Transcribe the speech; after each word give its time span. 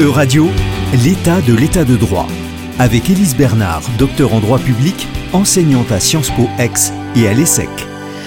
E-Radio, 0.00 0.48
l'état 1.04 1.40
de 1.40 1.54
l'état 1.54 1.84
de 1.84 1.94
droit. 1.94 2.26
Avec 2.80 3.10
Élise 3.10 3.36
Bernard, 3.36 3.82
docteur 3.96 4.34
en 4.34 4.40
droit 4.40 4.58
public, 4.58 5.06
enseignante 5.32 5.92
à 5.92 6.00
Sciences 6.00 6.30
Po 6.30 6.48
Ex 6.58 6.92
et 7.14 7.28
à 7.28 7.32
l'ESSEC. 7.32 7.68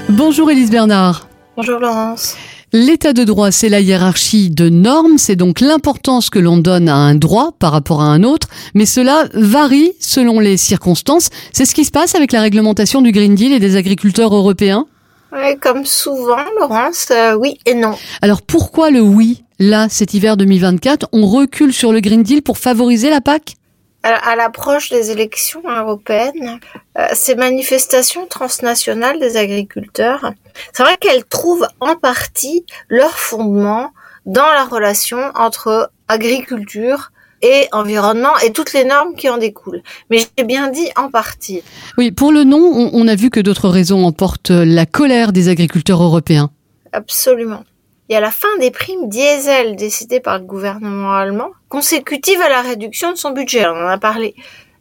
Bonjour 0.08 0.50
Élise 0.50 0.72
Bernard. 0.72 1.28
Bonjour 1.58 1.78
Laurence. 1.78 2.38
L'état 2.72 3.12
de 3.12 3.26
droit, 3.26 3.52
c'est 3.52 3.68
la 3.68 3.82
hiérarchie 3.82 4.50
de 4.50 4.70
normes, 4.70 5.18
c'est 5.18 5.36
donc 5.36 5.60
l'importance 5.60 6.30
que 6.30 6.40
l'on 6.40 6.56
donne 6.56 6.88
à 6.88 6.96
un 6.96 7.16
droit 7.16 7.52
par 7.60 7.74
rapport 7.74 8.02
à 8.02 8.06
un 8.06 8.24
autre, 8.24 8.48
mais 8.74 8.86
cela 8.86 9.26
varie 9.34 9.92
selon 10.00 10.40
les 10.40 10.56
circonstances. 10.56 11.28
C'est 11.52 11.66
ce 11.66 11.76
qui 11.76 11.84
se 11.84 11.92
passe 11.92 12.16
avec 12.16 12.32
la 12.32 12.40
réglementation 12.40 13.02
du 13.02 13.12
Green 13.12 13.36
Deal 13.36 13.52
et 13.52 13.60
des 13.60 13.76
agriculteurs 13.76 14.34
européens? 14.34 14.86
Oui, 15.34 15.58
comme 15.60 15.86
souvent, 15.86 16.46
Laurence, 16.58 17.10
euh, 17.12 17.36
oui 17.36 17.60
et 17.66 17.74
non. 17.74 17.96
Alors 18.22 18.42
pourquoi 18.42 18.90
le 18.90 19.02
oui? 19.02 19.44
Là, 19.60 19.88
cet 19.90 20.14
hiver 20.14 20.38
2024, 20.38 21.10
on 21.14 21.26
recule 21.26 21.74
sur 21.74 21.92
le 21.92 22.00
Green 22.00 22.22
Deal 22.22 22.44
pour 22.44 22.60
favoriser 22.60 23.10
la 23.10 23.22
PAC? 23.22 23.56
À 24.04 24.36
l'approche 24.36 24.90
des 24.90 25.10
élections 25.10 25.64
européennes, 25.68 26.60
euh, 26.98 27.08
ces 27.14 27.34
manifestations 27.36 28.28
transnationales 28.28 29.20
des 29.20 29.36
agriculteurs, 29.36 30.32
c'est 30.72 30.84
vrai 30.84 30.96
qu'elles 30.98 31.26
trouvent 31.26 31.68
en 31.80 31.96
partie 31.96 32.64
leur 32.88 33.18
fondement 33.18 33.92
dans 34.28 34.46
la 34.46 34.64
relation 34.64 35.18
entre 35.36 35.92
agriculture 36.08 37.12
et 37.42 37.68
environnement 37.72 38.38
et 38.46 38.54
toutes 38.54 38.74
les 38.74 38.86
normes 38.86 39.16
qui 39.16 39.28
en 39.28 39.40
découlent. 39.40 39.82
Mais 40.12 40.20
j'ai 40.38 40.46
bien 40.46 40.70
dit 40.70 40.88
en 40.96 41.10
partie. 41.10 41.64
Oui, 41.98 42.12
pour 42.12 42.32
le 42.32 42.44
nom, 42.44 42.60
on, 42.60 42.92
on 42.94 43.08
a 43.08 43.16
vu 43.16 43.32
que 43.32 43.40
d'autres 43.40 43.70
raisons 43.70 44.06
emportent 44.06 44.52
la 44.52 44.86
colère 44.86 45.34
des 45.34 45.50
agriculteurs 45.50 46.04
européens. 46.04 46.52
Absolument. 46.94 47.64
Il 48.10 48.14
y 48.14 48.16
a 48.16 48.22
la 48.22 48.32
fin 48.32 48.48
des 48.60 48.72
primes 48.72 49.10
diesel 49.10 49.76
décidées 49.76 50.22
par 50.22 50.40
le 50.40 50.46
gouvernement 50.46 51.14
allemand, 51.14 51.50
consécutive 51.68 52.40
à 52.40 52.48
la 52.48 52.62
réduction 52.62 53.12
de 53.12 53.18
son 53.18 53.32
budget, 53.32 53.66
on 53.68 53.72
en 53.72 53.88
a 53.88 53.98
parlé. 53.98 54.34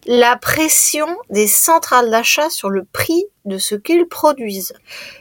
La 0.06 0.36
pression 0.36 1.08
des 1.30 1.48
centrales 1.48 2.08
d'achat 2.10 2.48
sur 2.50 2.70
le 2.70 2.84
prix 2.84 3.24
de 3.44 3.58
ce 3.58 3.74
qu'ils 3.74 4.06
produisent. 4.06 4.72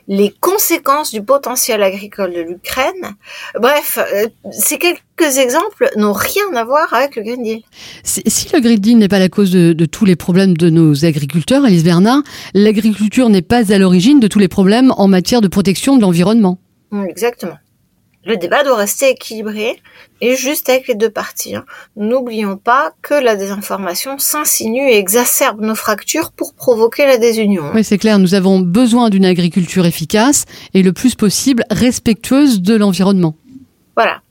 Les 0.08 0.32
conséquences 0.40 1.12
du 1.12 1.24
potentiel 1.24 1.82
agricole 1.82 2.34
de 2.34 2.42
l'Ukraine. 2.42 3.16
Bref, 3.60 3.98
euh, 3.98 4.28
ces 4.52 4.78
quelques 4.78 5.38
exemples 5.40 5.90
n'ont 5.96 6.14
rien 6.14 6.54
à 6.54 6.64
voir 6.64 6.94
avec 6.94 7.16
le 7.16 7.24
Green 7.24 7.42
Deal. 7.42 7.64
Si, 8.04 8.22
si 8.28 8.54
le 8.54 8.60
Green 8.60 8.78
Deal 8.78 9.00
n'est 9.00 9.08
pas 9.08 9.18
la 9.18 9.30
cause 9.30 9.50
de, 9.50 9.74
de, 9.74 9.86
tous 9.88 10.06
les 10.06 10.16
problèmes 10.16 10.56
de 10.56 10.70
nos 10.70 11.04
agriculteurs, 11.06 11.66
Alice 11.66 11.84
Bernard, 11.84 12.22
l'agriculture 12.54 13.30
n'est 13.30 13.42
pas 13.42 13.74
à 13.74 13.80
l'origine 13.80 14.20
de 14.20 14.28
tous 14.28 14.40
les 14.40 14.48
problèmes 14.48 14.94
en 14.98 15.08
matière 15.08 15.42
de 15.42 15.48
protection 15.48 15.98
de 15.98 16.02
l'environnement. 16.02 16.60
Exactement. 17.10 17.58
Le 18.26 18.38
débat 18.38 18.64
doit 18.64 18.76
rester 18.76 19.10
équilibré 19.10 19.80
et 20.20 20.36
juste 20.36 20.68
avec 20.70 20.88
les 20.88 20.96
deux 20.96 21.12
parties. 21.12 21.56
Hein. 21.56 21.66
N'oublions 21.96 22.58
pas 22.58 22.94
que 23.04 23.14
la 23.14 23.36
désinformation 23.36 24.18
s'insinue 24.18 24.90
et 24.90 24.98
exacerbe 24.98 25.62
nos 25.62 25.76
fractures 25.76 26.32
pour 26.32 26.56
provoquer 26.56 27.06
la 27.06 27.18
désunion. 27.18 27.66
Oui, 27.76 27.84
c'est 27.84 28.00
clair, 28.00 28.18
nous 28.18 28.34
avons 28.34 28.60
besoin 28.60 29.12
d'une 29.12 29.26
agriculture 29.26 29.86
efficace 29.86 30.46
et 30.74 30.82
le 30.82 30.92
plus 30.92 31.14
possible 31.14 31.64
respectueuse 31.70 32.62
de 32.62 32.76
l'environnement. 32.76 33.36
Voilà. 33.96 34.22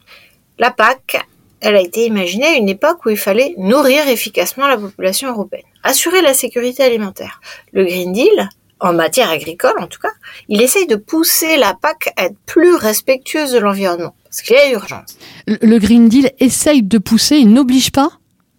La 0.58 0.72
PAC, 0.72 1.24
elle 1.60 1.76
a 1.76 1.80
été 1.80 2.06
imaginée 2.06 2.46
à 2.46 2.56
une 2.56 2.68
époque 2.68 3.06
où 3.06 3.10
il 3.10 3.16
fallait 3.16 3.54
nourrir 3.58 4.08
efficacement 4.08 4.66
la 4.66 4.76
population 4.76 5.30
européenne, 5.30 5.62
assurer 5.84 6.20
la 6.20 6.34
sécurité 6.34 6.82
alimentaire. 6.82 7.40
Le 7.72 7.84
Green 7.84 8.12
Deal, 8.12 8.48
en 8.80 8.92
matière 8.92 9.30
agricole 9.30 9.78
en 9.78 9.86
tout 9.86 10.00
cas, 10.00 10.12
il 10.48 10.62
essaye 10.62 10.86
de 10.86 10.96
pousser 10.96 11.56
la 11.56 11.74
PAC 11.74 12.12
à 12.16 12.26
être 12.26 12.38
plus 12.46 12.74
respectueuse 12.74 13.52
de 13.52 13.58
l'environnement, 13.58 14.14
parce 14.24 14.42
qu'il 14.42 14.56
y 14.56 14.58
a 14.58 14.70
urgence. 14.70 15.16
Le 15.46 15.78
Green 15.78 16.08
Deal 16.08 16.32
essaye 16.40 16.82
de 16.82 16.98
pousser, 16.98 17.36
il 17.36 17.52
n'oblige 17.52 17.92
pas? 17.92 18.10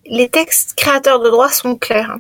Les 0.06 0.30
textes 0.30 0.76
créateurs 0.76 1.20
de 1.20 1.30
droits 1.30 1.52
sont 1.52 1.76
clairs. 1.76 2.18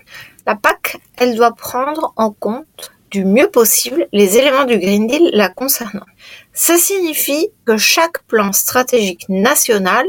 La 0.48 0.56
PAC, 0.56 0.98
elle 1.18 1.36
doit 1.36 1.54
prendre 1.54 2.14
en 2.16 2.32
compte 2.32 2.92
du 3.12 3.26
mieux 3.26 3.50
possible 3.50 4.08
les 4.11 4.38
éléments 4.38 4.66
du 4.66 4.78
Green 4.78 5.08
Deal 5.08 5.30
la 5.34 5.50
concernant. 5.50 6.05
Ça 6.54 6.78
signifie 6.78 7.48
que 7.66 7.78
chaque 7.78 8.23
plan 8.23 8.52
stratégique 8.52 9.26
national 9.30 10.05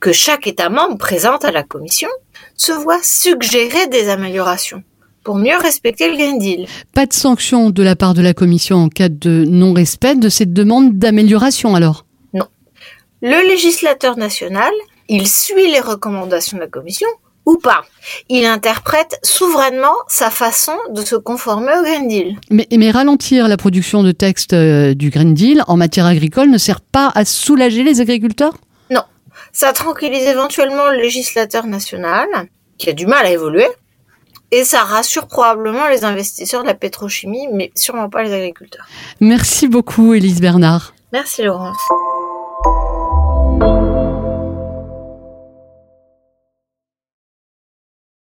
que 0.00 0.12
chaque 0.12 0.46
État 0.46 0.68
membre 0.68 0.98
présente 0.98 1.44
à 1.44 1.50
la 1.50 1.62
Commission 1.62 2.08
se 2.56 2.72
voit 2.72 3.02
suggérer 3.02 3.86
des 3.88 4.08
améliorations 4.08 4.82
pour 5.24 5.36
mieux 5.36 5.56
respecter 5.60 6.10
le 6.10 6.16
Green 6.16 6.38
Deal. 6.38 6.66
Pas 6.94 7.06
de 7.06 7.12
sanction 7.12 7.70
de 7.70 7.82
la 7.82 7.96
part 7.96 8.14
de 8.14 8.22
la 8.22 8.34
Commission 8.34 8.76
en 8.76 8.88
cas 8.88 9.08
de 9.08 9.44
non-respect 9.48 10.16
de 10.16 10.28
cette 10.28 10.52
demande 10.52 10.98
d'amélioration 10.98 11.74
alors? 11.74 12.06
Non. 12.34 12.46
Le 13.20 13.48
législateur 13.48 14.16
national, 14.16 14.72
il 15.08 15.28
suit 15.28 15.70
les 15.70 15.80
recommandations 15.80 16.56
de 16.56 16.62
la 16.62 16.68
Commission 16.68 17.08
ou 17.44 17.58
pas? 17.58 17.82
Il 18.28 18.44
interprète 18.44 19.18
souverainement 19.22 19.94
sa 20.08 20.30
façon 20.30 20.76
de 20.90 21.02
se 21.02 21.16
conformer 21.16 21.72
au 21.78 21.82
Green 21.82 22.08
Deal. 22.08 22.36
Mais, 22.50 22.66
mais 22.76 22.90
ralentir 22.90 23.48
la 23.48 23.56
production 23.56 24.02
de 24.02 24.12
textes 24.12 24.52
euh, 24.52 24.94
du 24.94 25.10
Green 25.10 25.34
Deal 25.34 25.64
en 25.66 25.76
matière 25.76 26.06
agricole 26.06 26.50
ne 26.50 26.58
sert 26.58 26.80
pas 26.80 27.10
à 27.14 27.24
soulager 27.24 27.82
les 27.82 28.00
agriculteurs? 28.00 28.54
Non. 28.90 29.02
Ça 29.52 29.72
tranquillise 29.72 30.24
éventuellement 30.24 30.88
le 30.90 30.98
législateur 30.98 31.66
national, 31.66 32.28
qui 32.78 32.90
a 32.90 32.92
du 32.92 33.06
mal 33.06 33.26
à 33.26 33.30
évoluer, 33.30 33.66
et 34.52 34.64
ça 34.64 34.84
rassure 34.84 35.26
probablement 35.26 35.88
les 35.88 36.04
investisseurs 36.04 36.62
de 36.62 36.68
la 36.68 36.74
pétrochimie, 36.74 37.48
mais 37.52 37.72
sûrement 37.74 38.08
pas 38.08 38.22
les 38.22 38.32
agriculteurs. 38.32 38.86
Merci 39.18 39.66
beaucoup, 39.66 40.14
Élise 40.14 40.40
Bernard. 40.40 40.94
Merci, 41.12 41.42
Laurence. 41.42 41.78